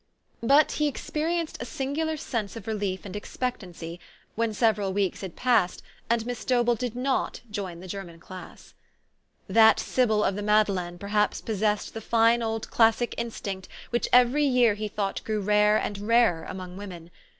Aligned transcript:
But 0.41 0.71
he 0.71 0.87
experienced 0.87 1.61
a 1.61 1.65
singular 1.65 2.17
sense 2.17 2.55
of 2.55 2.65
relief 2.65 3.05
and 3.05 3.15
expectancy, 3.15 3.99
when 4.33 4.51
several 4.51 4.91
weeks 4.93 5.21
had 5.21 5.35
passed, 5.35 5.83
and 6.09 6.25
Miss 6.25 6.43
Dobell 6.43 6.73
did 6.73 6.95
not 6.95 7.41
join 7.51 7.81
the 7.81 7.87
German 7.87 8.19
class. 8.19 8.73
That 9.47 9.79
sib} 9.79 10.09
7! 10.09 10.23
of 10.25 10.35
the 10.35 10.41
Madeleine 10.41 10.97
perhaps 10.97 11.39
possessed 11.39 11.93
the 11.93 12.01
fine 12.01 12.41
old 12.41 12.67
classic 12.71 13.13
instinct 13.15 13.67
which 13.91 14.07
every 14.11 14.43
year 14.43 14.73
he 14.73 14.87
thought 14.87 15.23
grew 15.23 15.39
rare 15.39 15.77
and 15.77 15.99
rarer 15.99 16.45
among 16.49 16.77
women. 16.77 17.11